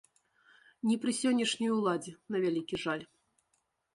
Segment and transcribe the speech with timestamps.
[0.91, 3.05] Не пры сённяшняй уладзе, на вялікі жаль.